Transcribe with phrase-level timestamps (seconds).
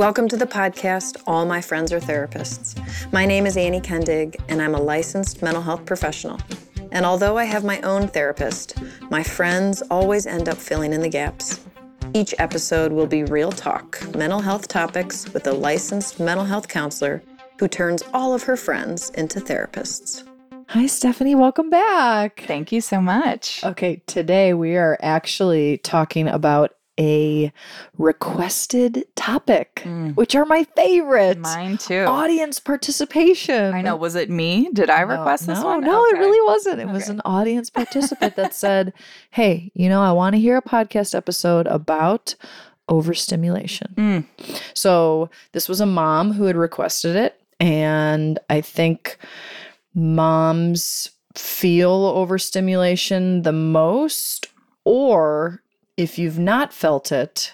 [0.00, 2.74] Welcome to the podcast, All My Friends Are Therapists.
[3.12, 6.40] My name is Annie Kendig, and I'm a licensed mental health professional.
[6.90, 11.10] And although I have my own therapist, my friends always end up filling in the
[11.10, 11.60] gaps.
[12.14, 17.22] Each episode will be real talk, mental health topics with a licensed mental health counselor
[17.58, 20.26] who turns all of her friends into therapists.
[20.68, 21.34] Hi, Stephanie.
[21.34, 22.44] Welcome back.
[22.46, 23.62] Thank you so much.
[23.62, 27.50] Okay, today we are actually talking about a
[27.96, 30.14] requested topic, Mm.
[30.16, 31.38] which are my favorite.
[31.38, 32.04] Mine too.
[32.04, 33.72] Audience participation.
[33.74, 33.96] I know.
[33.96, 34.68] Was it me?
[34.72, 35.80] Did I No, request this no, one?
[35.84, 36.80] No, it really wasn't.
[36.80, 38.92] It was an audience participant that said,
[39.30, 42.34] Hey, you know, I want to hear a podcast episode about
[42.88, 43.94] overstimulation.
[43.96, 44.24] Mm.
[44.74, 47.40] So this was a mom who had requested it.
[47.60, 49.16] And I think
[49.94, 54.46] moms feel overstimulation the most,
[54.84, 55.62] or
[56.00, 57.52] if you've not felt it,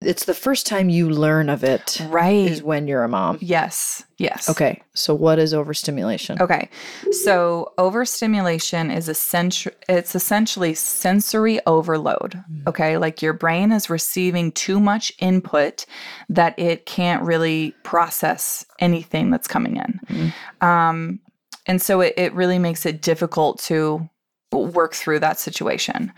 [0.00, 2.50] it's the first time you learn of it Right.
[2.50, 3.38] is when you're a mom.
[3.40, 4.02] Yes.
[4.18, 4.50] Yes.
[4.50, 6.42] Okay, so what is overstimulation?
[6.42, 6.68] Okay.
[7.12, 12.42] So overstimulation is essential it's essentially sensory overload.
[12.66, 12.98] Okay?
[12.98, 15.86] Like your brain is receiving too much input
[16.28, 20.00] that it can't really process anything that's coming in.
[20.08, 20.66] Mm.
[20.66, 21.20] Um
[21.66, 24.08] and so it, it really makes it difficult to
[24.52, 26.12] work through that situation.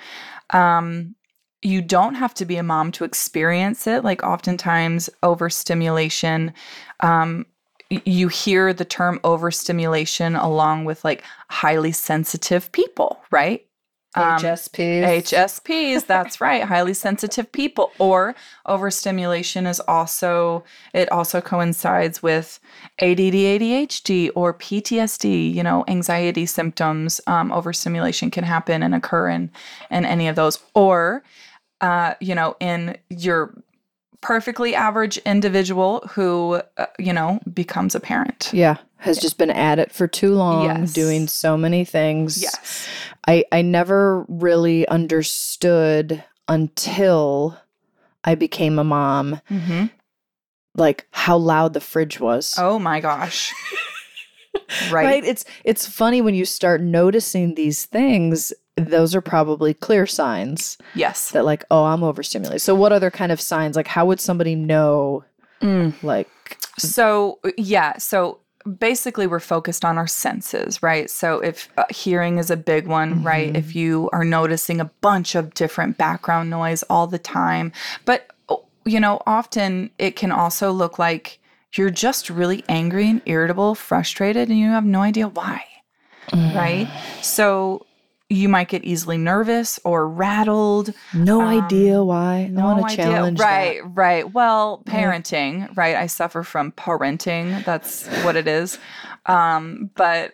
[0.50, 1.14] Um
[1.62, 4.04] you don't have to be a mom to experience it.
[4.04, 6.52] Like oftentimes overstimulation
[7.00, 7.46] um
[7.90, 13.65] you hear the term overstimulation along with like highly sensitive people, right?
[14.16, 15.22] Um, HSPs.
[15.22, 17.92] HSPs, that's right, highly sensitive people.
[17.98, 18.34] Or
[18.66, 20.64] overstimulation is also,
[20.94, 22.58] it also coincides with
[23.00, 27.20] ADD, ADHD, or PTSD, you know, anxiety symptoms.
[27.26, 29.50] Um, overstimulation can happen and occur in,
[29.90, 30.58] in any of those.
[30.74, 31.22] Or,
[31.80, 33.54] uh, you know, in your
[34.22, 38.50] perfectly average individual who, uh, you know, becomes a parent.
[38.52, 40.92] Yeah, has just been at it for too long, Yes.
[40.92, 42.40] doing so many things.
[42.42, 42.86] Yes.
[43.26, 47.58] I I never really understood until
[48.24, 49.86] I became a mom, hmm
[50.78, 52.54] like how loud the fridge was.
[52.58, 53.54] Oh my gosh.
[54.90, 55.24] right.
[55.24, 58.52] It's it's funny when you start noticing these things.
[58.76, 61.30] Those are probably clear signs Yes.
[61.30, 62.60] that, like, oh, I'm overstimulated.
[62.60, 63.74] So, what other kind of signs?
[63.74, 65.24] Like, how would somebody know?
[65.62, 65.94] Mm.
[66.02, 66.28] Like,
[66.76, 67.96] So, yeah.
[67.96, 71.08] So basically, we're focused on our senses, right?
[71.10, 73.52] So, if uh, hearing is a big one, right?
[73.52, 73.56] Mhm.
[73.56, 77.72] If you are noticing a bunch of different background noise all the time,
[78.04, 81.38] but, oh, you know, often it can also look like
[81.74, 85.62] you're just really angry and irritable, frustrated, and you have no idea why,
[86.32, 86.88] right?
[87.22, 87.85] So,
[88.28, 90.92] you might get easily nervous or rattled.
[91.14, 92.48] no Um, idea why.
[92.50, 93.88] No I want to challenge Right, that.
[93.94, 94.32] right.
[94.34, 94.92] Well, Yeah.
[94.94, 95.94] parenting, right?
[95.96, 97.64] I suffer from parenting.
[97.64, 98.78] That's what it is.
[99.26, 100.32] Um, but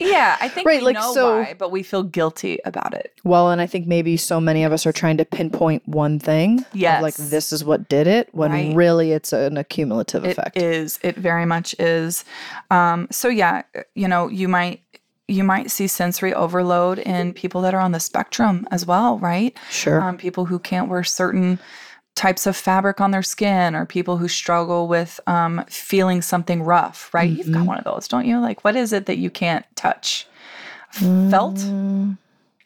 [0.00, 3.12] yeah, I think Right, we like, know so- why, but we feel guilty about it.
[3.22, 6.64] Well, and I think maybe so many of us are trying to pinpoint one thing.
[6.72, 7.00] Yes.
[7.00, 8.74] like this is what did it, when Right.
[8.74, 10.56] really it's an accumulative It effect.
[10.56, 10.98] is.
[11.02, 12.24] It very much is.
[12.72, 13.62] Um, so yeah,
[13.94, 14.80] you know, you might
[15.28, 19.56] you might see sensory overload in people that are on the spectrum as well, right?
[19.70, 20.00] sure.
[20.02, 21.58] um, people who can't wear certain
[22.14, 27.12] types of fabric on their skin or people who struggle with um, feeling something rough
[27.12, 27.28] right?
[27.30, 27.66] You've got Mhm.
[27.66, 28.38] one of those don't you?
[28.38, 30.26] Like what is it that you can't touch?
[30.90, 31.56] Felt?
[31.56, 32.18] Mm,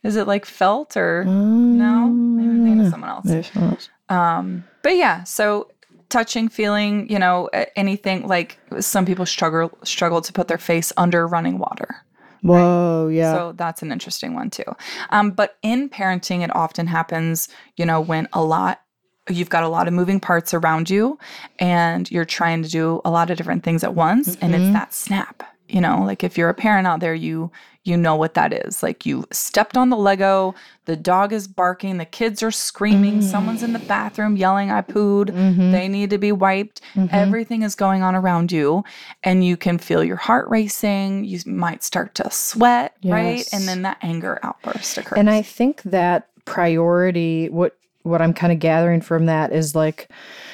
[0.03, 2.09] is it like felt or mm, no?
[2.09, 3.51] Maybe i'm thinking of someone else.
[3.57, 3.89] Else.
[4.11, 5.71] um, but yeah so
[6.11, 11.27] touching feeling you know anything like some people struggle struggle to put their face under
[11.27, 11.97] running water
[12.43, 13.33] Whoa, yeah.
[13.33, 14.65] So that's an interesting one too.
[15.11, 18.81] Um, but in parenting, it often happens, you know, when a lot,
[19.29, 21.19] you've got a lot of moving parts around you
[21.59, 24.37] and you're trying to do a lot of different things at once.
[24.41, 24.59] And Mhm.
[24.61, 27.51] it's that snap, you know, like if you're a parent out there, you,
[27.85, 28.83] you know what that is.
[28.83, 30.55] Like you stepped on the Lego,
[30.87, 33.23] the dog is barking, the kids are screaming, Mm.
[33.23, 35.31] someone's in the bathroom yelling, I pooed.
[35.31, 36.81] Mhm, They need to be wiped.
[36.95, 37.09] mhm.
[37.13, 38.85] Everything is going on around you,
[39.23, 41.25] and you can feel your heart racing.
[41.25, 43.47] You might start to sweat, right?
[43.53, 45.19] And then that anger outburst occurs.
[45.19, 47.75] And I think that priority, what
[48.05, 50.09] what I'm kind of gathering from that is like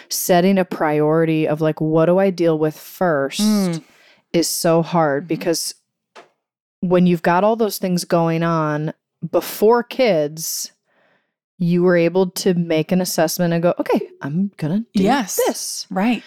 [0.09, 3.83] setting a priority of like what do I deal with first Mm.
[4.35, 5.29] Is so hard Mhm.
[5.29, 5.75] because
[6.81, 8.93] when you've got all those things going on
[9.31, 10.73] before kids,
[11.59, 15.37] you were able to make an assessment and go, okay, I'm gonna do Yes.
[15.47, 15.87] this.
[15.91, 16.23] right.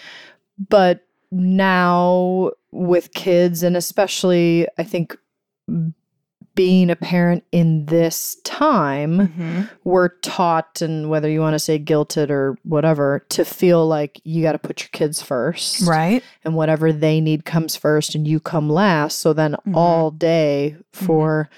[0.69, 5.15] But now with kids, and especially I think
[6.57, 9.61] being a parent in this time, Mm-hmm.
[9.85, 14.41] we're taught, and whether you want to say guilted or whatever, to feel like you
[14.43, 15.87] got to put your kids first.
[15.87, 16.21] Right.
[16.43, 19.19] And whatever they need comes first and you come last.
[19.19, 19.75] So then Mhm.
[19.77, 21.49] all day for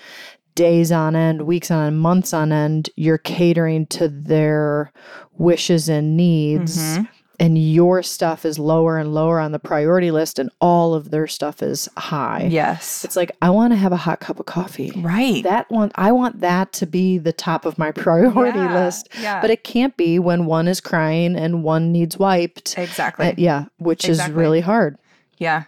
[0.56, 4.92] days on end, weeks on end, months on end, you're catering to their
[5.38, 6.98] wishes and needs.
[7.40, 11.26] And your stuff is lower and lower on the priority list, and all of their
[11.26, 12.48] stuff is high.
[12.52, 13.06] Yes.
[13.06, 14.92] It's like, I want to have a hot cup of coffee.
[14.96, 15.42] Right.
[15.44, 19.08] That one, I want that to be the top of my priority Yeah, list.
[19.22, 19.40] Yeah.
[19.40, 22.78] But it can't be when one is crying and one needs wiped.
[22.78, 23.28] exactly.
[23.28, 24.98] Uh, yeah, which is really hard.
[25.38, 25.64] Yeah.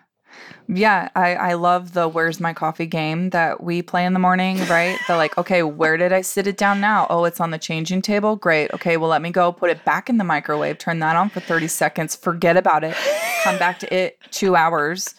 [0.68, 4.58] Yeah, I, I love the where's my coffee game that we play in the morning,
[4.70, 4.98] right?
[5.08, 7.08] the like, okay, where did I sit it down now?
[7.10, 8.36] Oh, it's on the changing table.
[8.36, 8.72] Great.
[8.74, 11.40] Okay, well, let me go put it back in the microwave, turn that on for
[11.40, 12.96] 30 seconds, forget about it,
[13.44, 15.16] come back to it two hours,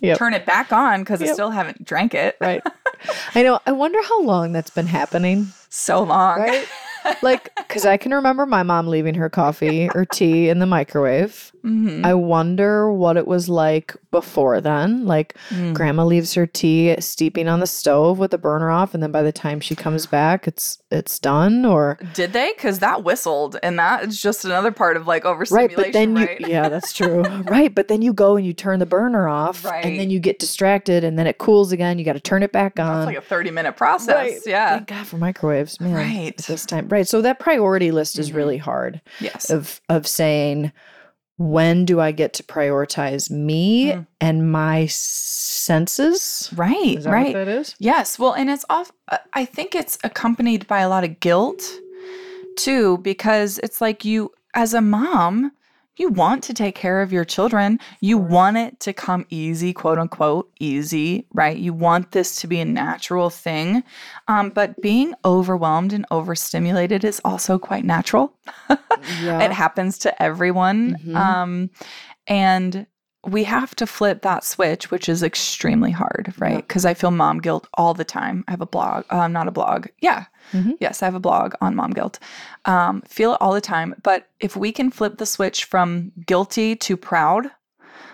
[0.00, 0.18] Yep.
[0.18, 2.36] turn it back on because I still haven't drank it.
[2.40, 2.62] Right.
[3.34, 3.60] I know.
[3.66, 5.48] I wonder how long that's been happening.
[5.70, 6.38] So long.
[6.40, 6.68] Right.
[7.22, 11.52] like, because I can remember my mom leaving her coffee or tea in the microwave.
[11.66, 12.04] Mhm.
[12.04, 15.04] I wonder what it was like before then.
[15.06, 15.74] Like, Mm.
[15.74, 19.22] grandma leaves her tea steeping on the stove with the burner off, and then by
[19.22, 21.64] the time she comes back, it's it's done.
[21.64, 22.52] Or Did they?
[22.56, 25.76] Because that whistled, and that is just another part of like overstimulation.
[25.76, 27.22] right, but then you yeah, that's true.
[27.48, 29.84] right, but then you go and you turn the burner off, Right.
[29.84, 31.98] and then you get distracted, and then it cools again.
[31.98, 32.86] You got to turn it back on.
[33.00, 34.14] That's like a 30 minute process.
[34.14, 34.38] Right.
[34.46, 34.76] Yeah.
[34.76, 35.92] Thank God for microwaves, man.
[35.94, 36.36] Right.
[36.46, 37.06] This time, right?
[37.08, 38.36] So that priority list is Mhm.
[38.36, 39.00] really hard.
[39.20, 39.50] Yes.
[39.50, 40.70] Of of saying,
[41.38, 44.06] when do I get to prioritize me Mm.
[44.20, 46.50] and my senses?
[46.56, 46.98] Right.
[46.98, 47.26] Is that right.
[47.34, 47.74] what that is?
[47.78, 48.18] Yes.
[48.18, 48.90] Well, and it's off.
[49.08, 51.62] uh, I think it's accompanied by a lot of guilt
[52.56, 55.52] too, because it's like you, as a mom,
[55.96, 57.78] you want to take care of your children.
[58.00, 61.56] You want it to come easy, quote unquote, easy, right?
[61.56, 63.82] You want this to be a natural thing.
[64.28, 68.32] Um, but being overwhelmed and overstimulated is also quite natural.
[69.22, 69.40] Yeah.
[69.44, 70.96] It happens to everyone.
[70.96, 71.14] Mhm.
[71.16, 71.70] Um,
[72.26, 72.86] and
[73.26, 76.52] we have to flip that switch, which is extremely hard, right?
[76.52, 76.56] Yeah.
[76.58, 78.44] Because I feel mom guilt all the time.
[78.48, 79.86] I have a blog, um, not a blog.
[80.00, 80.26] Yeah.
[80.52, 80.74] Mhm.
[80.80, 82.18] Yes, I have a blog on mom guilt.
[82.66, 83.94] Um, feel it all the time.
[84.02, 87.50] But if we can flip the switch from guilty to proud,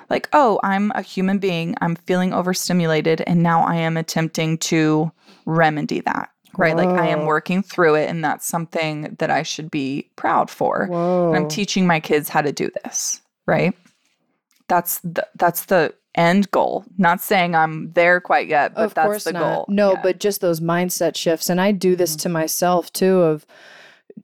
[0.08, 5.12] like, oh, I'm a human being, I'm feeling overstimulated, and now I am attempting to
[5.46, 6.30] remedy that.
[6.58, 6.76] Right.
[6.76, 10.92] Like I am working through it, and that's something that I should be proud for.
[11.34, 13.74] I'm teaching my kids how to do this, right?
[14.68, 16.84] That's the that's the end goal.
[16.98, 19.40] Not saying I'm there quite yet, but of that's course the not.
[19.40, 19.64] goal.
[19.68, 20.00] No, Yeah.
[20.02, 21.48] but just those mindset shifts.
[21.48, 22.20] And I do this Mhm.
[22.22, 23.46] to myself too of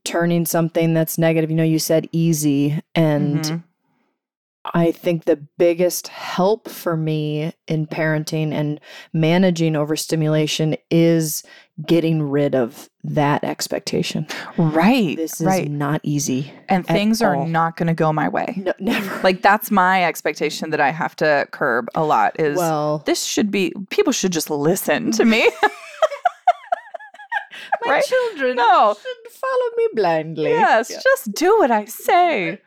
[0.05, 1.51] turning something that's negative.
[1.51, 2.79] You know, you said easy.
[2.95, 3.63] And Mhm.
[4.75, 8.81] I think the biggest help for me in parenting and
[9.15, 11.43] managing overstimulation is
[11.87, 14.27] getting rid of that expectation.
[14.57, 16.53] right, This is right, not easy.
[16.69, 17.47] and things are all.
[17.47, 18.55] not going to go my way.
[18.57, 19.21] No, never.
[19.23, 22.39] Like that's my expectation that I have to curb a lot.
[22.41, 25.49] Is well, this should be people should just listen to me.
[27.85, 28.05] my right?
[28.05, 28.97] children No.
[29.01, 30.51] should follow me blindly.
[30.51, 30.99] yes, Yeah.
[31.03, 32.61] just do what I say.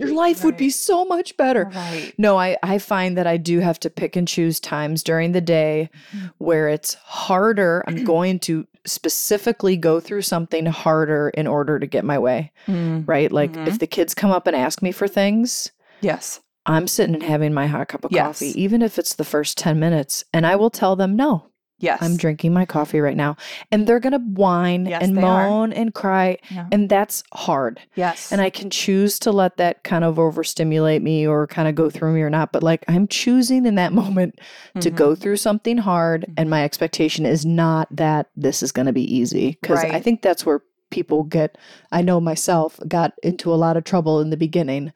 [0.00, 1.70] Your life would be so much better.
[1.74, 2.12] Right.
[2.18, 5.40] No, I, I find that I do have to pick and choose times during the
[5.40, 6.30] day Mhm.
[6.38, 7.84] where it's harder.
[7.86, 13.06] I'm going to specifically go through something harder in order to get my way, Mm,
[13.06, 13.30] right?
[13.30, 13.68] Like Mhm.
[13.68, 15.70] if the kids come up and ask me for things,
[16.00, 16.40] Yes.
[16.66, 18.26] I'm sitting and having my hot cup of Yes.
[18.40, 21.49] coffee, even if it's the first 10 minutes, and I will tell them, no,
[21.80, 21.98] Yes.
[22.02, 23.36] I'm drinking my coffee right now.
[23.72, 25.48] And they're going to whine Yes, and they are.
[25.48, 26.38] moan and cry.
[26.50, 26.66] Yeah.
[26.70, 27.80] And that's hard.
[27.96, 28.30] Yes.
[28.30, 31.90] And I can choose to let that kind of overstimulate me or kind of go
[31.90, 32.52] through me or not.
[32.52, 34.38] But like I'm choosing in that moment
[34.80, 34.94] to Mhm.
[34.96, 36.26] go through something hard.
[36.36, 39.58] And my expectation is not that this is going to be easy.
[39.60, 41.56] Because I think that's where people get,
[41.92, 44.92] I know myself, got into a lot of trouble in the beginning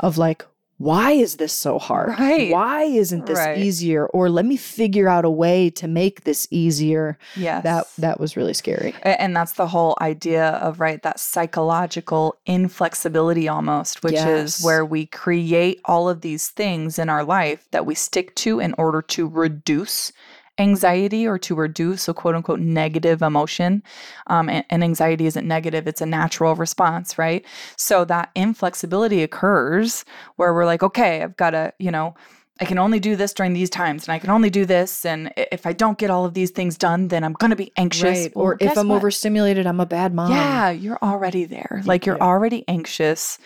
[0.00, 0.46] of like,
[0.82, 2.10] why is this so hard?
[2.18, 2.50] Right.
[2.50, 3.58] Why isn't this Right.
[3.58, 4.06] easier?
[4.06, 7.18] Or let me figure out a way to make this easier.
[7.36, 7.62] Yes.
[7.62, 8.94] That that was really scary.
[9.02, 14.58] And that's the whole idea of, right, that psychological inflexibility almost, which Yes.
[14.58, 18.58] is where we create all of these things in our life that we stick to
[18.60, 20.12] in order to reduce
[20.58, 23.82] anxiety or to reduce a quote unquote negative emotion.
[24.26, 27.44] Um, and, and anxiety isn't negative, it's a natural response, right?
[27.76, 30.04] So that inflexibility occurs
[30.36, 32.14] where we're like, okay, I've got to, you know,
[32.60, 35.04] I can only do this during these times and I can only do this.
[35.04, 37.72] And if I don't get all of these things done, then I'm going to be
[37.76, 38.04] anxious.
[38.04, 38.32] Right.
[38.36, 38.96] Or Well, if I'm what?
[38.96, 40.30] overstimulated, I'm a bad mom.
[40.30, 41.82] Yeah, you're already there.
[41.86, 42.24] Like you're yeah.
[42.24, 43.38] already anxious.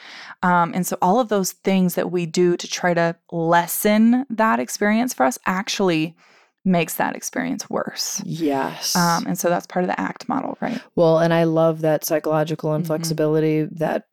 [0.43, 4.61] Um, and so all of those things that we do to try to lessen that
[4.61, 6.15] experience for us actually
[6.67, 8.21] makes that experience worse.
[8.27, 8.95] Yes.
[8.97, 10.83] Um, and so that's part of the ACT model, right?
[10.97, 12.77] well, and I love that psychological Mhm.
[12.81, 14.05] inflexibility, that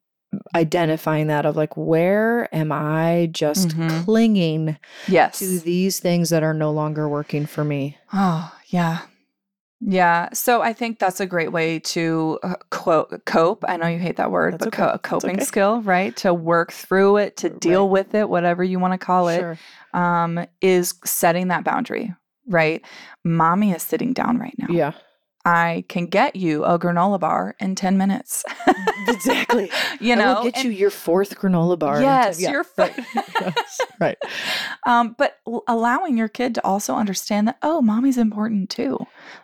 [0.55, 4.03] identifying that of like, where am I just Mhm.
[4.05, 5.39] clinging Yes.
[5.39, 7.97] to these things that are no longer working for me?
[8.13, 8.99] Oh, yeah.
[9.85, 10.29] Yeah.
[10.33, 13.65] So I think that's a great way to uh, quote, cope.
[13.67, 14.83] I know you hate that word, That's but okay.
[14.83, 15.43] co- a coping okay.
[15.45, 16.15] skill, right?
[16.17, 17.91] To work through it, to deal Right.
[17.91, 19.57] with it, whatever you want to call it, Sure.
[19.93, 22.13] um, is setting that boundary,
[22.47, 22.83] right?
[23.23, 24.67] Mommy is sitting down right now.
[24.69, 24.93] Yeah.
[25.45, 28.45] I can get you a granola bar in 10 minutes.
[29.07, 29.69] Exactly.
[29.99, 32.01] you know, get and- you your fourth granola bar.
[32.01, 32.93] Yes, ten- yeah, your right.
[33.41, 34.17] Yes, right.
[34.85, 38.97] um, but allowing your kid to also understand that, oh, mommy's important too.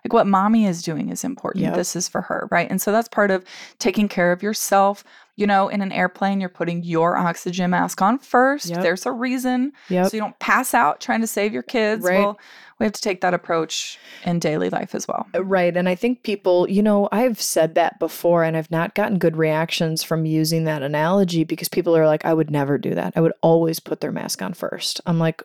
[0.06, 1.64] Like what mommy is doing is important.
[1.66, 1.76] Yep.
[1.76, 2.70] This is for her, right?
[2.70, 3.44] And so that's part of
[3.80, 5.04] taking care of yourself.
[5.40, 8.66] You know, in an airplane, you're putting your oxygen mask on first.
[8.70, 8.82] Yep.
[8.82, 9.72] There's a reason.
[9.88, 10.08] Yep.
[10.12, 12.04] So you don't pass out trying to save your kids.
[12.04, 12.20] Right.
[12.20, 12.38] Well,
[12.78, 15.28] we have to take that approach in daily life as well.
[15.34, 15.76] Uh, Right.
[15.78, 19.38] And I think people, you know, I've said that before and I've not gotten good
[19.38, 23.14] reactions from using that analogy because people are like, I would never do that.
[23.16, 25.00] I would always put their mask on first.
[25.06, 25.42] I'm like,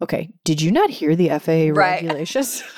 [0.00, 2.02] okay, did you not hear the FAA Right.
[2.02, 2.62] regulations?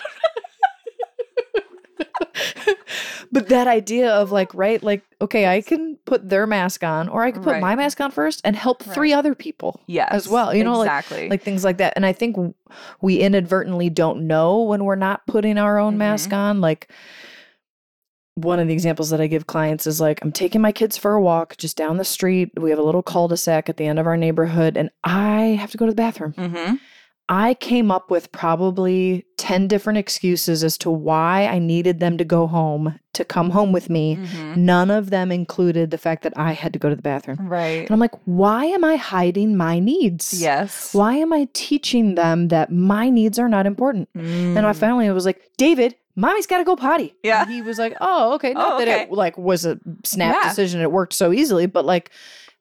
[3.33, 7.23] but that idea of like, right, like, okay, I can put their mask on or
[7.23, 7.61] I can put Right.
[7.61, 10.09] my mask on first and help three other people Yes.
[10.13, 10.55] as well.
[10.55, 11.29] You know, like, exactly.
[11.29, 11.93] like things like that.
[11.97, 12.55] And I think
[13.01, 16.39] we inadvertently don't know when we're not putting our own mask Mm-hmm.
[16.39, 16.61] on.
[16.61, 16.91] Like
[18.35, 21.15] one of the examples that I give clients is like, I'm taking my kids for
[21.15, 22.51] a walk just down the street.
[22.61, 25.79] We have a little cul-de-sac at the end of our neighborhood, and I have to
[25.79, 26.35] go to the bathroom.
[26.35, 26.75] mm-hmm.
[27.29, 32.25] I came up with probably 10 different excuses as to why I needed them to
[32.25, 34.17] go home to come home with me.
[34.17, 34.65] Mm-hmm.
[34.65, 37.39] None of them included the fact that I had to go to the bathroom.
[37.49, 37.81] Right.
[37.83, 40.41] And I'm like, why am I hiding my needs?
[40.41, 40.95] Yes.
[40.95, 44.09] Why am I teaching them that my needs are not important?
[44.15, 44.77] And I Mm.
[44.77, 47.13] finally was like, David, mommy's got to go potty.
[47.25, 47.43] Yeah.
[47.43, 48.53] And he was like, oh, okay.
[48.53, 49.03] Not Oh, that okay.
[49.03, 50.49] it like was a snap Yeah.
[50.49, 50.81] decision.
[50.81, 52.11] It worked so easily, but like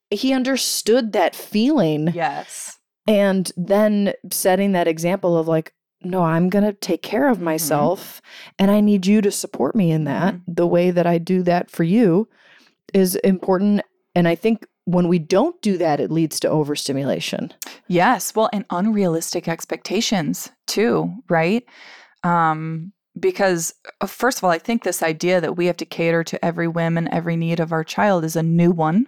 [0.10, 2.75] he understood that feeling Yes.
[3.08, 7.42] And then setting that example of like, no, I'm going to take care of Mhm.
[7.44, 8.22] myself
[8.60, 10.36] and I need you to support me in that.
[10.36, 10.54] Mm-hmm.
[10.54, 12.28] The way that I do that for you
[12.94, 13.82] is important.
[14.14, 17.52] And I think when we don't do that, it leads to overstimulation.
[17.88, 18.36] Yes.
[18.36, 21.64] Well, and unrealistic expectations too, right?
[22.24, 26.24] Um, because uh, first of all, I think this idea that we have to cater
[26.26, 29.08] to every whim and every need of our child is a new one.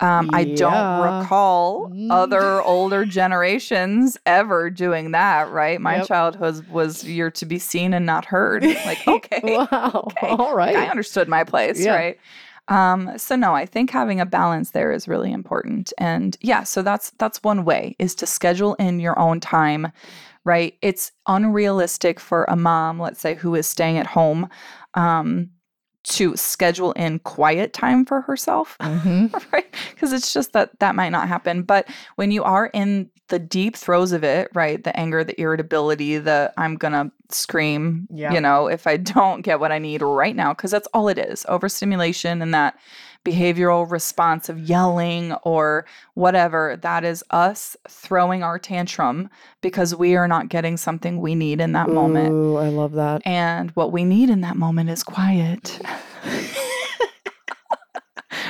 [0.00, 2.10] Um, I don't recall Mm.
[2.10, 5.80] other older generations ever doing that, right?
[5.80, 6.06] My Yep.
[6.06, 8.64] childhood was you're to be seen and not heard.
[8.84, 10.02] Like, okay, wow.
[10.06, 10.26] okay.
[10.38, 10.76] All right.
[10.76, 11.94] I understood my place, Yeah.
[11.94, 12.18] right?
[12.68, 15.92] Um, so no, I think having a balance there is really important.
[15.98, 19.90] And yeah, so that's that's one way is to schedule in your own time,
[20.44, 20.74] right?
[20.80, 24.48] It's unrealistic for a mom, let's say, who is staying at home,
[24.94, 25.50] um,
[26.02, 28.76] to schedule in quiet time for herself.
[28.80, 29.32] Mhm.
[29.52, 29.66] right?
[29.94, 31.62] Because it's just that that might not happen.
[31.62, 34.82] But when you are in the deep throes of it, right?
[34.82, 38.32] The anger, the irritability, the I'm gonna scream, Yeah.
[38.32, 41.18] you know, if I don't get what I need right now, because that's all it
[41.18, 42.76] is overstimulation and that
[43.24, 45.84] behavioral response of yelling or
[46.14, 46.78] whatever.
[46.80, 49.28] That is us throwing our tantrum
[49.60, 52.32] because we are not getting something we need in that moment.
[52.32, 53.22] Ooh, I love that.
[53.26, 55.78] And what we need in that moment is quiet.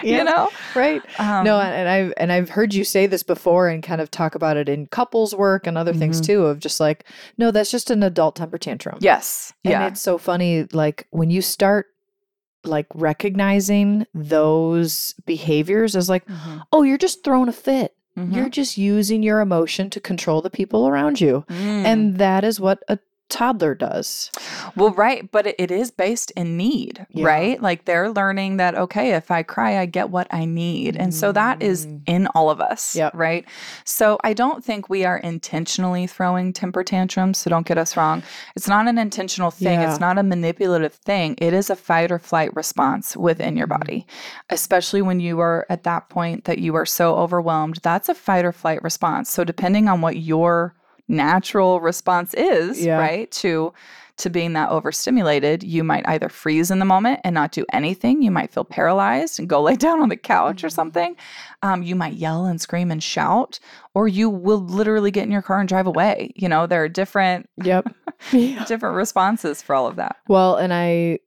[0.03, 0.49] You know?
[0.75, 1.03] right?
[1.19, 4.35] Um, no, and I've and I've heard you say this before and kind of talk
[4.35, 6.27] about it in couples work and other things Mhm.
[6.27, 6.47] too.
[6.47, 7.05] Of just like,
[7.37, 8.99] no, that's just an adult temper tantrum.
[9.01, 9.53] Yes.
[9.65, 9.87] and yeah.
[9.89, 10.67] it's so funny.
[10.73, 11.87] Like when you start
[12.65, 16.63] like recognizing those behaviors as like, Mhm.
[16.73, 17.95] oh, you're just throwing a fit.
[18.19, 18.35] Mhm.
[18.35, 21.85] You're just using your emotion to control the people around you, Mm.
[21.85, 22.99] and that is what a
[23.31, 24.31] toddler does.
[24.77, 27.27] well, right, but it, is based in need, Yeah.
[27.27, 27.63] right?
[27.63, 31.33] Like they're learning that okay, if I cry, I get what I need, and so
[31.33, 32.01] that is Mm.
[32.07, 33.13] in all of us, Yep.
[33.15, 33.45] right?
[33.85, 37.39] So I don't think we are intentionally throwing temper tantrums.
[37.39, 38.23] So don't get us wrong;
[38.57, 39.81] it's not an intentional thing.
[39.81, 39.91] Yeah.
[39.91, 41.37] It's not a manipulative thing.
[41.39, 43.79] It is a fight or flight response within your Mhm.
[43.81, 44.07] body,
[44.51, 47.79] especially when you are at that point that you are so overwhelmed.
[47.83, 49.31] That's a fight or flight response.
[49.31, 50.75] So depending on what your
[51.11, 52.99] natural response is, Yeah.
[52.99, 53.73] right, to
[54.17, 58.21] to being that overstimulated, you might either freeze in the moment and not do anything.
[58.21, 60.73] You might feel paralyzed and go lay down on the couch or Mhm.
[60.73, 61.17] something.
[61.63, 63.59] Um, you might yell and scream and shout,
[63.95, 66.33] or you will literally get in your car and drive away.
[66.37, 67.95] You know, there are different Yep.
[68.67, 70.17] different responses for all of that.
[70.29, 71.21] Well, and I,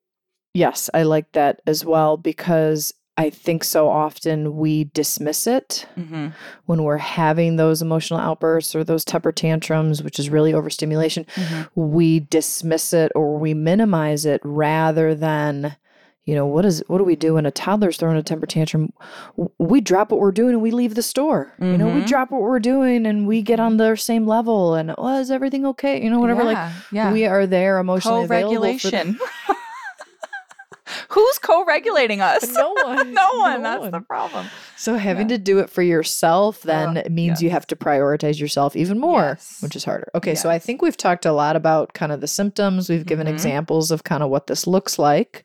[0.53, 6.29] yes, I like that as well because I think so often we dismiss it hmm
[6.65, 11.25] when we're having those emotional outbursts or those temper tantrums, which is really overstimulation.
[11.35, 15.75] hmm We dismiss it or we minimize it rather than,
[16.25, 18.93] you know, what is what do we do when a toddler's throwing a temper tantrum?
[19.57, 21.53] We drop what we're doing and we leave the store.
[21.59, 22.07] You know, we Mhm.
[22.07, 25.65] drop what we're doing and we get on their same level and oh, is everything
[25.67, 26.01] okay?
[26.03, 26.43] You know, whatever.
[26.45, 26.57] Like
[26.91, 27.11] yeah.
[27.11, 29.19] we are there emotionally available for them.
[31.13, 32.47] Who's co-regulating us?
[32.53, 33.13] No one.
[33.13, 33.61] no one.
[33.61, 33.91] No That's one.
[33.91, 34.47] the problem.
[34.75, 35.37] So having Yeah.
[35.37, 39.35] to do it for yourself then Ugh, means you have to prioritize yourself even more,
[39.37, 39.57] Yes.
[39.61, 40.09] which is harder.
[40.15, 42.89] Okay, so I think we've talked a lot about kind of the symptoms.
[42.89, 43.31] We've given Mhm.
[43.31, 45.43] examples of kind of what this looks like.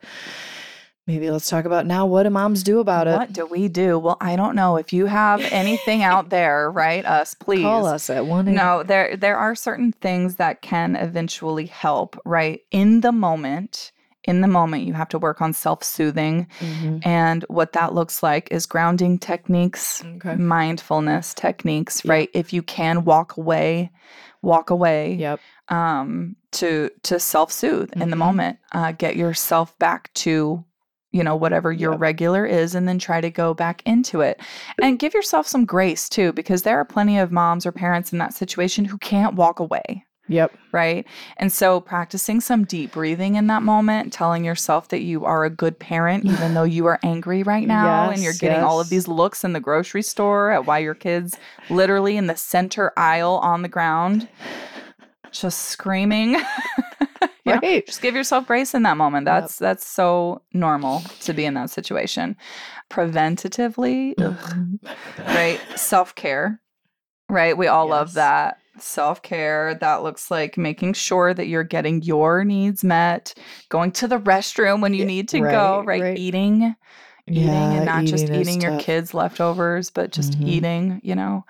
[1.06, 3.16] Maybe let's talk about now what do moms do about it?
[3.16, 3.98] What do we do?
[3.98, 4.76] Well, I don't know.
[4.76, 7.62] If you have anything out there, write us, please.
[7.62, 8.52] Call us at one.
[8.52, 12.60] No, there there are certain things that can eventually help, right?
[12.70, 13.90] In the moment,
[14.28, 17.00] in the moment you have to work on self-soothing Mhm.
[17.06, 20.36] and what that looks like is grounding techniques, Okay.
[20.36, 22.12] mindfulness techniques, Yeah.
[22.12, 22.30] right?
[22.34, 23.90] If you can walk away,
[24.42, 25.40] walk away Yep.
[25.68, 28.26] um to to self-soothe in the Mhm.
[28.26, 28.58] moment.
[28.72, 30.64] Uh get yourself back to
[31.10, 32.00] you know whatever your Yep.
[32.00, 34.40] regular is and then try to go back into it
[34.82, 38.18] and give yourself some grace too because there are plenty of moms or parents in
[38.18, 40.56] that situation who can't walk away Yep.
[40.72, 41.06] right?
[41.38, 45.50] And so practicing some deep breathing in that moment telling yourself that you are a
[45.50, 48.90] good parent even though you are angry right now and you're Yes, getting all of
[48.90, 51.36] these looks in the grocery store at why your kids
[51.70, 54.28] literally in the center aisle on the ground
[55.32, 56.36] just screaming.
[57.46, 57.86] Right.
[57.86, 59.24] just give yourself grace in that moment.
[59.24, 62.36] That's that's so normal to be in that situation.
[62.90, 64.78] Preventatively ugh, Mhm.
[65.34, 65.60] right?
[65.78, 66.60] Self-care
[67.30, 67.56] right?
[67.56, 68.14] We all love Yes.
[68.78, 73.34] That self-care that looks like making sure that you're getting your needs met
[73.68, 76.18] going to the restroom when you need to go right, right, right.
[76.18, 76.74] eating
[77.26, 78.80] eating Yeah, and not just eating is eating your tough.
[78.80, 80.48] kids leftovers but just Mhm.
[80.48, 81.44] eating you know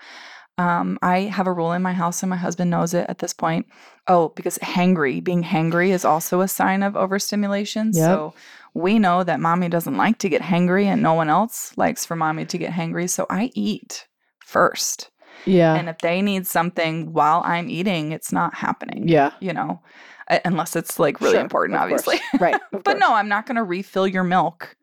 [0.57, 3.33] um, i have a rule in my house and my husband knows it at this
[3.33, 3.65] point
[4.07, 8.05] oh because hangry being hangry is also a sign of overstimulation Yep.
[8.05, 8.33] so
[8.73, 12.15] we know that mommy doesn't like to get hangry and no one else likes for
[12.15, 14.07] mommy to get hangry so i eat
[14.39, 15.11] first
[15.45, 15.75] Yeah.
[15.75, 19.31] and if they need something while i'm eating it's not happening yeah.
[19.39, 19.81] you know
[20.29, 22.07] uh, unless it's like really Sure, important of course.
[22.07, 22.59] obviously right.
[22.71, 22.99] but course.
[22.99, 24.75] no, I'm not going to refill your milk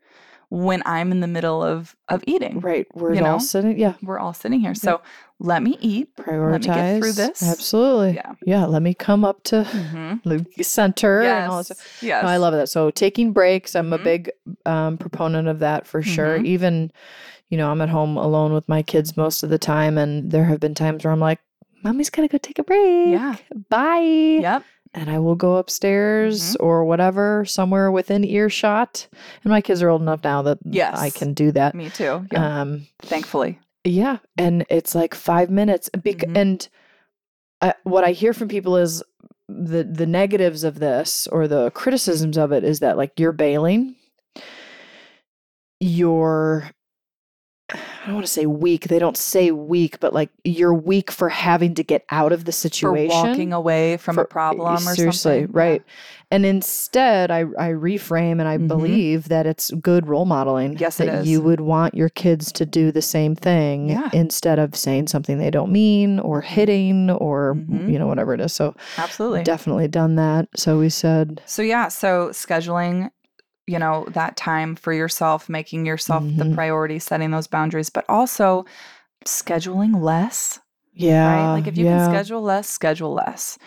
[0.49, 2.61] when I'm in the middle of of eating.
[2.61, 2.87] Right.
[2.95, 3.33] We're you know?
[3.33, 3.79] all sitting.
[3.79, 3.95] Yeah.
[4.03, 4.75] We're all sitting here.
[4.75, 5.01] So
[5.41, 6.15] let me eat.
[6.17, 6.67] Prioritize.
[6.69, 7.43] Let me get through this.
[7.43, 8.15] Absolutely.
[8.15, 8.33] Yeah.
[8.45, 8.65] Yeah.
[8.67, 10.29] Let me come up to Mm-hmm.
[10.57, 12.03] the center and all that Yes.
[12.03, 12.23] Yes.
[12.23, 12.69] No, I love that.
[12.69, 14.05] So taking breaks, I'm a Mhm.
[14.05, 14.31] big
[14.65, 16.39] um, proponent of that for sure.
[16.39, 16.47] Mhm.
[16.47, 16.93] Even,
[17.51, 20.45] you know, I'm at home alone with my kids most of the time, and there
[20.45, 21.41] have been times where I'm like,
[21.83, 23.09] "Mommy's gotta go take a break.
[23.09, 23.35] Yeah.
[23.69, 24.63] bye." Yep.
[24.95, 26.65] And I will go upstairs Mm-hmm.
[26.65, 29.07] or whatever, somewhere within earshot.
[29.45, 30.99] And my kids are old enough now that Yes.
[30.99, 31.75] I can do that.
[31.75, 32.27] Me too.
[32.33, 32.61] Yeah.
[32.63, 33.59] Um, Thankfully.
[33.85, 35.91] yeah, and it's like five minutes.
[35.95, 36.37] Mhm.
[36.37, 36.69] And
[37.61, 39.03] uh, what I hear from people is
[39.49, 43.95] the the negatives of this or the criticisms of it is that like you're bailing,
[45.81, 46.71] you're
[47.75, 48.87] I don't want to say weak.
[48.87, 52.53] They don't say weak, but like you're weak for having to get out of the
[52.53, 53.11] situation.
[53.11, 55.53] For walking away from a problem or seriously, something.
[55.53, 55.83] right?
[56.31, 58.69] And instead, I I reframe and I Mhm.
[58.69, 60.77] believe that it's good role modeling.
[60.79, 61.29] Yes, it that is.
[61.29, 64.11] You would want your kids to do the same thing Yeah.
[64.13, 67.91] instead of saying something they don't mean or hitting or Mhm.
[67.91, 68.53] you know whatever it is.
[68.53, 69.43] So Absolutely.
[69.43, 70.47] definitely done that.
[70.57, 73.11] So we said, So yeah, so scheduling,
[73.67, 76.55] you know, that time for yourself, making yourself the Mhm.
[76.55, 78.65] priority, setting those boundaries, but also
[79.25, 80.61] scheduling less,
[80.95, 81.53] yeah, right?
[81.53, 83.59] Like if you yeah, can schedule less, schedule less.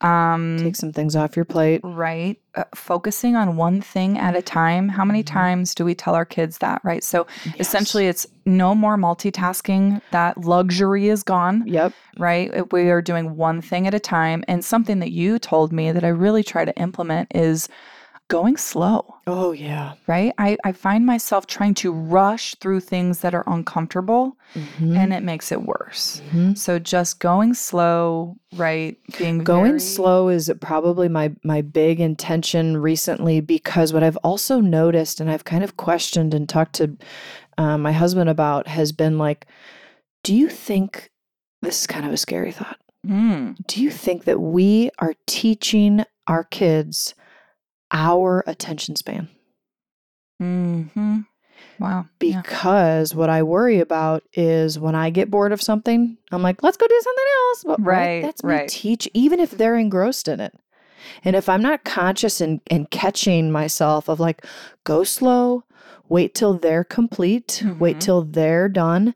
[0.00, 1.80] Um take some things off your plate.
[1.84, 5.26] right uh, focusing on one thing at a time how many Mhm.
[5.26, 7.60] times do we tell our kids that right so Yes.
[7.60, 11.92] essentially it's no more multitasking that luxury is gone Yep.
[12.18, 15.92] right we are doing one thing at a time and something that you told me
[15.92, 17.68] that i really try to implement is
[18.28, 19.94] going slow Oh yeah.
[20.06, 24.96] right i, I find myself trying to rush through things that are uncomfortable Mhm.
[24.96, 26.56] and it makes it worse Mhm.
[26.56, 32.76] so just going slow right being Going very- slow is probably my my big intention
[32.78, 36.96] recently because what I've also noticed and I've kind of questioned and talked to
[37.58, 39.46] uh, my husband about has been like,
[40.22, 41.10] do you think
[41.62, 42.78] this is kind of a scary thought?
[43.06, 47.14] Mm, Do you think that we are teaching our kids
[47.94, 49.28] our attention span?
[50.40, 51.20] hmm
[51.78, 52.42] wow yeah.
[52.42, 56.76] Because what I worry about is when I get bored of something, I'm like, let's
[56.76, 57.64] go do something else.
[57.64, 58.62] But Right, That's right.
[58.62, 60.54] me teach, even if they're engrossed in it.
[61.22, 64.44] And if I'm not conscious and, and catching myself of like,
[64.84, 65.64] go slow,
[66.08, 68.00] wait till they're complete, wait Mhm.
[68.00, 69.14] till they're done.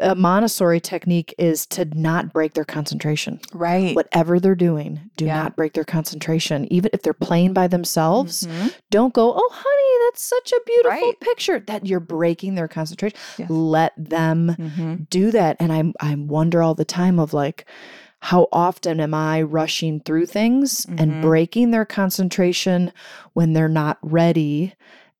[0.00, 3.40] A Montessori technique is to not break their concentration.
[3.52, 3.94] Right.
[3.94, 5.42] Whatever they're doing, do Yeah.
[5.42, 6.66] not break their concentration.
[6.72, 8.74] Even if they're playing by themselves, Mhm.
[8.90, 11.20] don't go, oh, honey, that's such a beautiful Right.
[11.20, 11.60] picture.
[11.66, 13.18] That you're breaking their concentration.
[13.48, 15.08] Let them Mhm.
[15.10, 15.56] do that.
[15.60, 17.64] And I I wonder all the time of like,
[18.20, 21.00] how often am I rushing through things Mhm.
[21.00, 22.90] and breaking their concentration
[23.34, 24.74] when they're not ready,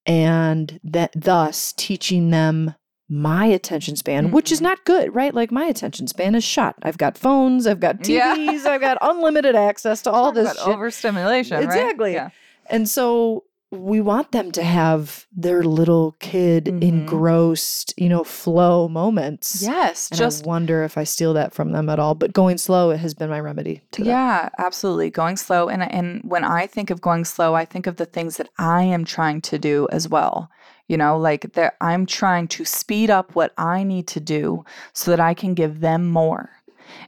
[0.07, 2.75] and that thus teaching them
[3.09, 5.35] my attention span, which is not good, right?
[5.35, 6.75] Like my attention span is shot.
[6.83, 8.35] I've got phones, I've got Yeah.
[8.35, 10.67] TVs, I've got unlimited access to all Talk this shit.
[10.69, 11.64] overstimulation, right?
[11.64, 12.14] Exactly.
[12.14, 12.31] Yeah.
[12.71, 16.83] And so we want them to have their little kid Mhm.
[16.83, 19.61] engrossed, you know, flow moments.
[19.62, 22.14] Yes, And just I wonder if I steal that from them at all.
[22.14, 24.09] But going slow it has been my remedy to that.
[24.09, 25.11] Yeah, absolutely.
[25.11, 25.69] Going slow.
[25.69, 28.83] And and when I think of going slow, I think of the things that I
[28.85, 30.51] am trying to do as well.
[30.88, 35.11] You know, like that I'm trying to speed up what I need to do so
[35.11, 36.51] that I can give them more.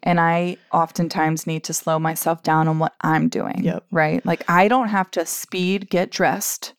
[0.03, 3.62] And I oftentimes need to slow myself down on what I'm doing.
[3.62, 3.85] Yep.
[3.91, 4.25] Right.
[4.25, 6.73] Like I don't have to speed get dressed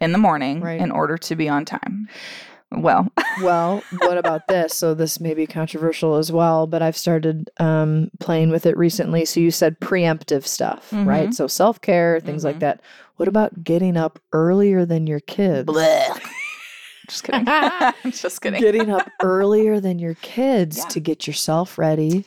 [0.00, 0.80] in the morning Right.
[0.80, 2.08] in order to be on time.
[2.70, 3.08] Well,
[3.42, 4.74] Well, what about this?
[4.74, 9.24] So this may be controversial as well, but I've started um, playing with it recently.
[9.24, 11.30] So you said preemptive stuff, right?
[11.30, 11.34] Mhm.
[11.34, 12.60] So self care, things like Mhm.
[12.60, 12.80] that.
[13.18, 15.70] What about getting up earlier than your kids?
[17.08, 17.44] just kidding.
[18.12, 18.60] just kidding.
[18.60, 20.84] Getting up earlier than your kids Yeah.
[20.88, 22.24] to get yourself ready.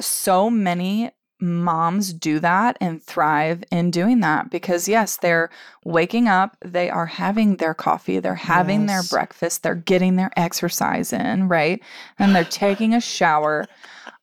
[0.00, 1.10] so many
[1.42, 5.48] moms do that and thrive in doing that because yes they're
[5.86, 11.14] waking up they are having their coffee they're having their breakfast they're getting their exercise
[11.14, 11.82] in right
[12.18, 13.64] and they're taking a shower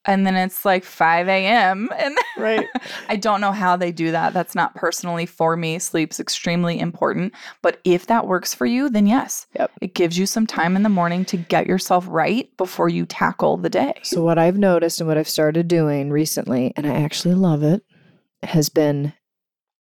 [0.08, 2.66] and then it's like 5 a.m and Right.
[3.10, 4.34] i don't know how they do that.
[4.34, 5.80] That's not personally for me.
[5.80, 7.34] Sleep's extremely important.
[7.62, 9.48] But if that works for you then yes.
[9.58, 9.72] Yep.
[9.82, 13.58] it gives you some time in the morning to get yourself right before you tackle
[13.58, 13.94] the day.
[14.04, 17.84] So what I've noticed and what I've started doing recently, and I actually love it,
[18.44, 19.14] has been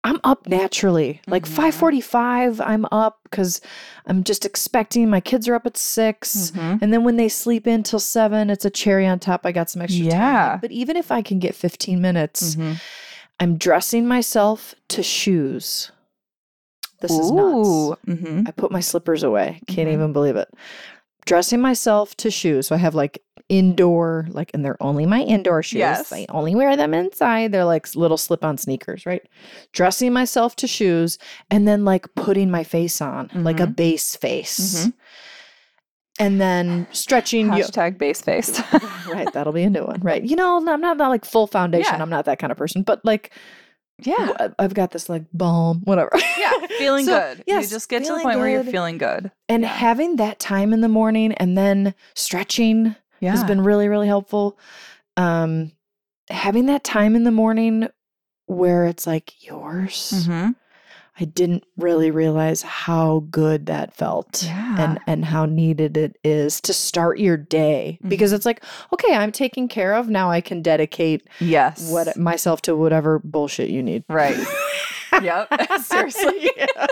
[0.05, 1.19] I'm up naturally.
[1.27, 1.55] Like Mhm.
[1.55, 3.59] 5:45, I'm up because
[4.05, 6.79] I'm just expecting my kids are up at 6 Mhm.
[6.81, 9.41] And then when they sleep in till seven, it's a cherry on top.
[9.45, 10.19] I got some extra Yeah.
[10.19, 10.59] time.
[10.61, 12.79] But even if I can get 15 minutes, Mhm.
[13.39, 15.91] I'm dressing myself to shoes.
[17.01, 17.67] This is nuts.
[17.67, 18.47] Ooh, mhm.
[18.47, 19.59] I put my slippers away.
[19.67, 19.93] Can't Mhm.
[19.93, 20.49] even believe it.
[21.25, 22.67] Dressing myself to shoes.
[22.67, 25.79] So I have like indoor, like, and they're only my indoor shoes.
[25.79, 26.11] Yes.
[26.11, 27.51] I only wear them inside.
[27.51, 29.21] They're like little slip on sneakers, right?
[29.71, 31.17] Dressing myself to shoes
[31.51, 33.75] and then like putting my face on, like a Mhm.
[33.75, 34.85] base face.
[34.87, 34.93] Mhm.
[36.17, 37.47] And then stretching.
[37.49, 38.61] Hashtag base face.
[39.09, 39.31] right.
[39.33, 39.99] That'll be a new one.
[40.01, 40.23] Right.
[40.23, 41.93] You know, I'm not, not like full foundation.
[41.93, 42.01] Yeah.
[42.01, 43.31] I'm not that kind of person, but like,
[44.01, 44.49] yeah.
[44.57, 46.11] I've got this like balm, whatever.
[46.37, 46.51] Yeah.
[46.77, 47.43] Feeling So, good.
[47.47, 49.29] yes, you just get to the point where you're feeling good.
[49.49, 49.69] And Yeah.
[49.69, 53.31] having that time in the morning and then stretching Yeah.
[53.31, 54.57] has been really, really helpful.
[55.17, 55.71] Um,
[56.29, 57.87] having that time in the morning
[58.47, 60.55] where it's like yours, Mhm.
[61.17, 64.75] I didn't really realize how good that felt Yeah.
[64.77, 68.35] and and how needed it is to start your day because Mhm.
[68.35, 70.09] it's like, okay, I'm taken care of.
[70.09, 71.89] Now I can dedicate Yes.
[71.89, 74.03] what myself to whatever bullshit you need.
[74.09, 74.35] Right.
[75.23, 75.47] yep.
[75.81, 76.51] Seriously.
[76.57, 76.85] Yeah.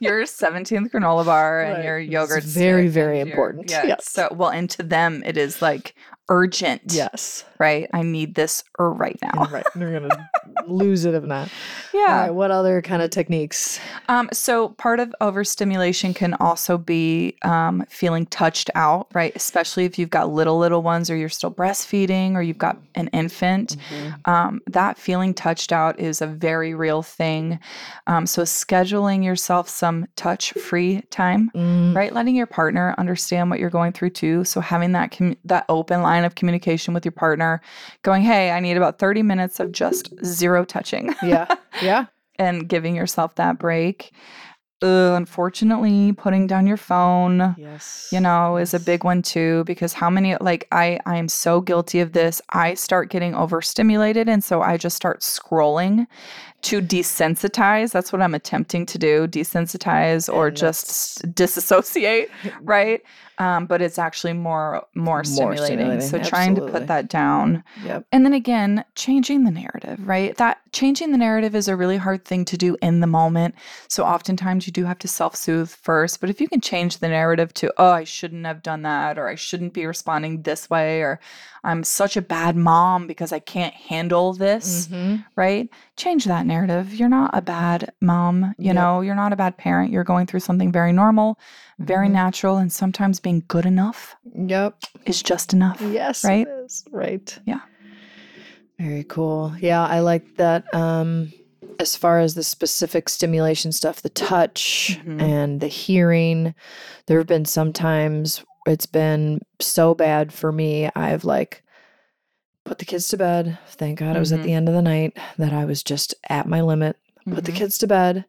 [0.00, 1.84] Your 17th granola bar and Right.
[1.84, 2.44] your It's yogurt.
[2.44, 3.70] very, very important.
[3.70, 3.84] Yeah.
[3.86, 4.08] Yes.
[4.10, 5.94] So, well, and to them, it is like
[6.30, 6.80] urgent.
[6.86, 7.44] Yes.
[7.58, 7.90] Right.
[7.92, 9.44] I need this er, right now.
[9.50, 9.66] right.
[9.74, 10.30] They're gonna
[10.66, 11.48] lose it if not.
[11.92, 12.00] Yeah.
[12.02, 12.30] All right.
[12.30, 13.80] What other kind of techniques?
[14.08, 19.32] Um, so part of overstimulation can also be um, feeling touched out, right?
[19.34, 23.08] Especially if you've got little little ones, or you're still breastfeeding, or you've got an
[23.08, 23.76] infant.
[24.24, 27.58] Um, that feeling touched out is a very real thing.
[28.06, 32.14] Um, so scheduling yourself some touch-free time, Mm, right?
[32.14, 34.44] Letting your partner understand what you're going through too.
[34.44, 37.60] So having that commu- that open line of communication with your partner,
[38.02, 41.46] going, "Hey, I need about 30 minutes of just zero touching." Yeah.
[41.82, 42.06] Yeah.
[42.38, 44.12] and giving yourself that break.
[44.82, 48.08] Uh, unfortunately, putting down your phone, Yes.
[48.10, 49.62] you know, is a big one too.
[49.64, 52.40] Because how many like I I am so guilty of this.
[52.50, 56.06] I start getting overstimulated, and so I just start scrolling
[56.62, 57.92] to desensitize.
[57.92, 62.30] That's what I'm attempting to do: desensitize or just disassociate,
[62.62, 63.02] right?
[63.38, 65.64] Um, but it's actually more more stimulating.
[65.78, 67.64] stimulating, So trying to put that down.
[67.84, 68.04] Yep.
[68.12, 70.36] And then again, changing the narrative, right?
[70.36, 73.54] That changing the narrative is a really hard thing to do in the moment.
[73.88, 76.20] So oftentimes you do have to self soothe first.
[76.20, 79.26] But if you can change the narrative to, oh, I shouldn't have done that, or
[79.26, 81.18] I shouldn't be responding this way, or
[81.64, 85.24] I'm such a bad mom because I can't handle this, Mhm.
[85.36, 85.68] right?
[86.00, 86.94] Change that narrative.
[86.94, 88.54] You're not a bad mom.
[88.58, 88.74] You Yep.
[88.74, 89.92] know, you're not a bad parent.
[89.92, 91.38] You're going through something very normal,
[91.78, 92.12] very Mhm.
[92.12, 94.74] natural, and sometimes being good enough Yep.
[95.06, 95.80] is just enough.
[95.80, 96.24] Yes.
[96.24, 96.46] Right?
[96.90, 97.38] Right.
[97.44, 97.60] Yeah.
[98.78, 99.52] Very cool.
[99.60, 100.64] Yeah, I like that.
[100.74, 101.32] Um,
[101.78, 105.20] as far as the specific stimulation stuff, the touch Mhm.
[105.20, 106.54] and the hearing,
[107.06, 110.88] there have been some times it's been so bad for me.
[110.94, 111.62] I've like
[112.64, 113.58] put the kids to bed.
[113.68, 116.46] Thank God it was at the end of the night that I was just at
[116.48, 116.96] my limit.
[117.32, 117.56] Put the Mhm.
[117.56, 118.24] kids to bed,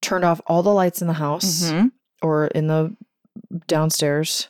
[0.00, 1.92] turned off all the lights in the house Mhm.
[2.22, 2.94] or in the
[3.66, 4.48] downstairs,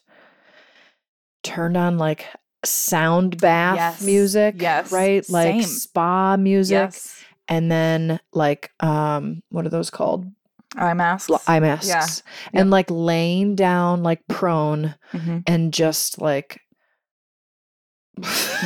[1.42, 2.26] turned on like
[2.64, 4.02] sound bath Yes.
[4.02, 4.56] music.
[4.60, 4.90] Yes.
[4.92, 5.28] Right?
[5.30, 5.62] Like Same.
[5.62, 6.72] spa music.
[6.74, 7.22] Yes.
[7.48, 10.26] And then like um what are those called?
[10.76, 11.28] Eye masks.
[11.28, 12.22] Bl- Eye masks.
[12.52, 15.44] And like laying down like prone Mhm.
[15.46, 16.60] and just like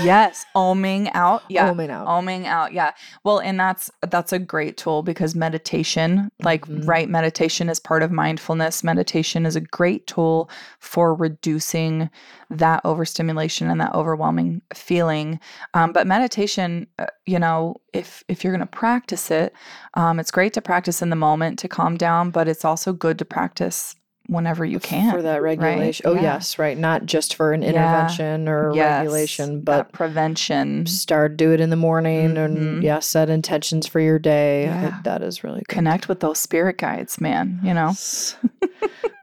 [0.02, 0.44] Yes.
[0.56, 1.42] Oming out.
[1.48, 1.70] Yeah.
[1.70, 2.06] Oming out.
[2.06, 2.72] Oming out.
[2.72, 2.92] Yeah.
[3.24, 6.86] Well, and that's that's a great tool because meditation, like Mhm.
[6.86, 8.82] right meditation is part of mindfulness.
[8.82, 12.08] Meditation is a great tool for reducing
[12.48, 15.40] that overstimulation and that overwhelming feeling.
[15.74, 19.52] Um, but meditation, uh, you know, if if you're going to practice it,
[19.94, 23.18] um, it's great to practice in the moment to calm down, but it's also good
[23.18, 23.94] to practice
[24.26, 26.06] whenever you can for that regulation.
[26.06, 26.22] Oh Yeah.
[26.22, 26.78] yes, right.
[26.78, 27.68] Not just for an Yeah.
[27.70, 30.86] intervention or Yes, regulation, that but prevention.
[30.86, 32.44] start do it in the morning Mhm.
[32.44, 34.68] and yeah, set intentions for your day.
[34.68, 35.68] I- that is really good.
[35.68, 37.60] Connect with those spirit guides, man.
[37.62, 37.92] You know.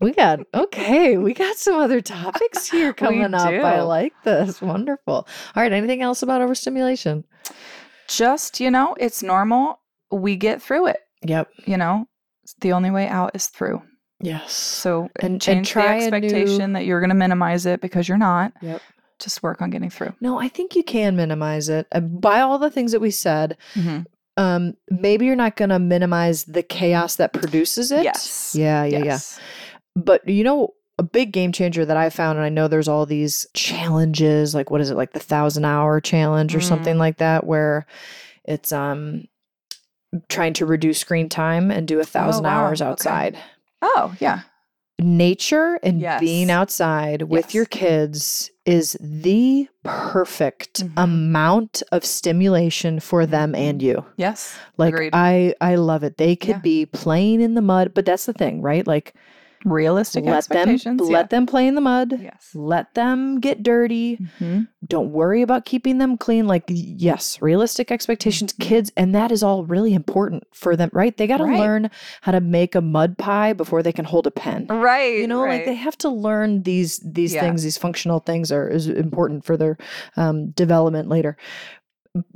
[0.02, 1.18] We got okay.
[1.18, 3.48] We got some other topics here coming up.
[3.50, 4.62] I like this.
[4.62, 5.14] Wonderful.
[5.16, 5.28] All
[5.64, 5.74] right.
[5.74, 7.26] Anything else about overstimulation?
[8.08, 9.80] just you know it's normal
[10.12, 11.48] we get through it Yep.
[11.68, 12.08] you know
[12.62, 13.84] the only way out is through
[14.22, 14.52] Yes.
[14.54, 17.80] so And- and change try the a new- expectation that you're going to minimize it
[17.82, 18.82] because you're not Yep.
[19.20, 22.58] just work on getting through No, I think you can minimize it uh, by all
[22.60, 23.58] the things that we said.
[23.76, 24.06] Mhm.
[24.38, 28.04] Um, maybe you're not going to minimize the chaos that produces it.
[28.04, 28.56] Yes.
[28.58, 28.84] Yeah.
[28.86, 29.04] Yeah.
[29.04, 29.20] Yeah.
[29.96, 33.06] But you know, a big game changer that I found, and I know there's all
[33.06, 36.64] these challenges, like what is it, like the thousand hour challenge or Mm.
[36.64, 37.86] something like that, where
[38.46, 39.26] it's um
[40.28, 42.66] trying to reduce screen time and do a thousand wow.
[42.66, 43.38] hours Okay.
[43.82, 44.42] Oh yeah
[45.02, 46.20] Nature and Yes.
[46.20, 47.54] being outside with Yes.
[47.56, 50.92] your kids is the perfect Mhm.
[50.98, 53.58] amount of stimulation for them Mhm.
[53.60, 54.06] and you.
[54.18, 55.13] yes Like Agreed.
[55.15, 56.18] I I love it.
[56.18, 56.62] They could Yeah.
[56.62, 58.86] be playing in the mud, but that's the thing, right?
[58.86, 59.13] Like
[59.65, 62.17] realistic let them expectations let them play in the mud.
[62.22, 64.17] yes Let them get dirty.
[64.39, 64.67] Mhm.
[64.88, 66.48] Don't worry about keeping them clean.
[66.48, 68.60] Like, yes, realistic expectations, Mhm.
[68.62, 71.15] kids, and that is all really important for them, right?
[71.15, 71.60] They got to Right.
[71.60, 71.89] learn
[72.22, 74.67] how to make a mud pie before they can hold a pen.
[74.69, 77.41] right You know, like they have to learn these these Yeah.
[77.41, 77.63] things.
[77.63, 79.78] These functional things are is important for their
[80.17, 81.36] um, development later.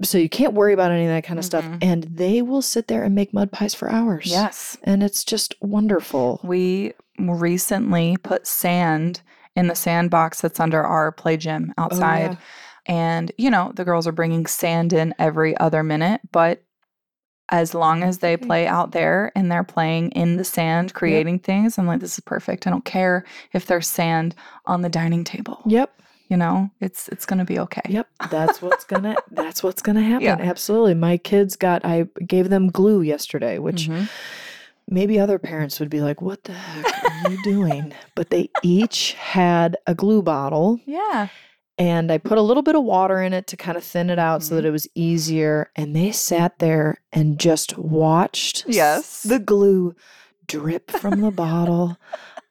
[0.04, 1.78] So you can't worry about any of that kind of stuff, Mhm.
[1.82, 4.26] and they will sit there and make mud pies for hours.
[4.28, 6.40] yes and it's just wonderful.
[6.44, 9.22] we recently put sand
[9.56, 12.38] in the sandbox that's under our play gym Oh, outside
[12.86, 16.64] And, you know, the girls are bringing sand in every other minute, but
[17.50, 21.78] as long as they play out there and they're playing in the sand, creating things,
[21.78, 22.66] I'm like, this is perfect.
[22.66, 24.34] I don't care if there's sand
[24.66, 25.62] on the dining table.
[25.66, 25.94] Yep.
[26.30, 27.82] You know, it's it's gonna be okay.
[27.88, 30.24] Yep, that's what's gonna that's what's gonna happen.
[30.24, 30.38] Yeah.
[30.40, 30.96] Absolutely.
[30.96, 34.10] My kids got I gave them glue yesterday, which Mhm.
[34.90, 39.14] Maybe other parents would be like, "What the heck are you doing?" But they each
[39.14, 41.28] had a glue bottle, Yeah.
[41.78, 44.20] and I put a little bit of water in it to kind of thin it
[44.20, 44.68] out so that Mhm.
[44.68, 45.72] it was easier.
[45.76, 49.24] And they sat there and just watched Yes.
[49.24, 49.96] the glue
[50.48, 51.98] drip from the bottle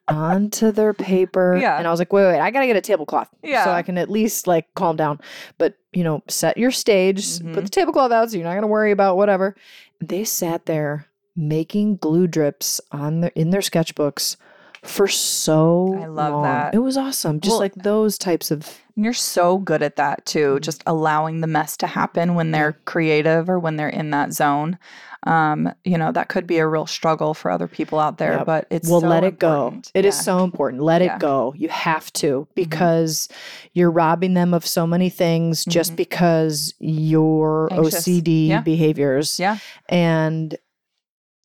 [0.09, 1.57] onto their paper.
[1.61, 1.77] Yeah.
[1.77, 3.29] And I was like, wait, wait, I gotta get a tablecloth.
[3.41, 3.63] Yeah.
[3.63, 5.19] So I can at least like calm down.
[5.57, 7.53] But you know, set your stage, Mhm.
[7.53, 9.55] put the tablecloth out so you're not gonna worry about whatever.
[10.01, 14.35] They sat there making glue drips on their in their sketchbooks
[14.83, 16.43] for so I love long.
[16.43, 16.75] that.
[16.75, 17.39] It was awesome.
[17.39, 20.61] Just Well, like those types of you're so good at that too, Mhm.
[20.61, 24.77] just allowing the mess to happen when they're creative or when they're in that zone.
[25.25, 28.45] Um, you know, that could be a real struggle for other people out there, Yep.
[28.45, 29.85] but it's well so let it important.
[29.85, 30.21] go It is Yeah.
[30.21, 31.07] so important let Yeah.
[31.07, 31.15] Mm-hmm.
[31.15, 33.29] it go you have to because
[33.71, 35.95] you're robbing them of so many things just Mhm.
[35.95, 38.05] because your Anxious.
[38.05, 38.59] ocd Yeah.
[38.61, 39.57] behaviors Yeah.
[39.87, 40.55] and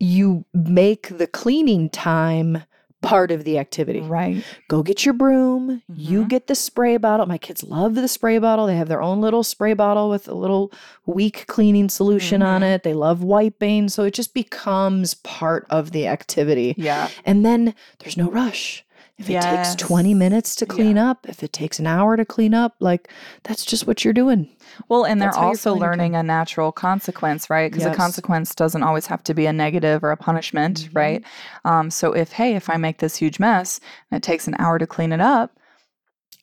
[0.00, 2.62] you make the cleaning time
[3.00, 4.42] part of the activity Right.
[4.66, 6.28] go get your broom you Mhm.
[6.28, 9.44] get the spray bottle my kids love the spray bottle they have their own little
[9.44, 10.72] spray bottle with a little
[11.06, 12.74] weak cleaning solution on Mhm.
[12.74, 17.08] it they love wiping so it just becomes part of the activity Yeah.
[17.24, 18.84] and then there's no rush.
[19.18, 22.54] If it takes 20 minutes to clean up, if it takes an hour to clean
[22.54, 23.10] up, like
[23.42, 24.48] that's just what you're doing.
[24.88, 27.68] Well, and they're That's how you're also learning a natural consequence, right?
[27.70, 27.94] Because Yes.
[27.94, 30.96] a consequence doesn't always have to be a negative or a punishment, Mm-hmm.
[30.96, 31.24] right?
[31.64, 34.78] Um, so if hey, if I make this huge mess and it takes an hour
[34.78, 35.57] to clean it up,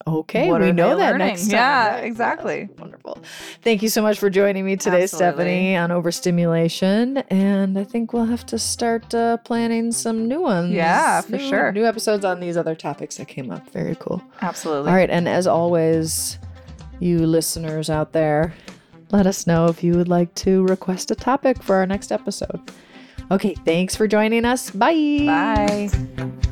[0.08, 1.28] Okay, What we know that learning?
[1.30, 1.52] next time.
[1.52, 2.04] Yeah, right?
[2.04, 2.70] exactly.
[2.78, 3.18] Wonderful.
[3.64, 5.36] Thank you so much for joining me today, Absolutely.
[5.38, 7.18] Stephanie, on overstimulation.
[7.30, 10.74] And I think we'll have to start uh, planning some new ones.
[10.74, 11.72] Yeah, for New- sure.
[11.72, 13.68] New episodes on these other topics that came up.
[13.72, 14.22] Very cool.
[14.44, 14.90] absolutely.
[14.92, 16.38] All right, and as always,
[17.00, 18.54] you listeners out there,
[19.12, 22.60] let us know if you would like to request a topic for our next episode.
[23.32, 24.70] Okay, thanks for joining us.
[24.70, 25.24] Bye.
[25.26, 26.52] Bye.